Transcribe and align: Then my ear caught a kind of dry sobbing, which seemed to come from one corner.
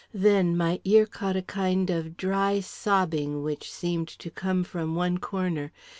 Then 0.15 0.57
my 0.57 0.81
ear 0.83 1.05
caught 1.05 1.35
a 1.35 1.43
kind 1.43 1.91
of 1.91 2.17
dry 2.17 2.59
sobbing, 2.59 3.43
which 3.43 3.71
seemed 3.71 4.07
to 4.07 4.31
come 4.31 4.63
from 4.63 4.95
one 4.95 5.19
corner. 5.19 5.71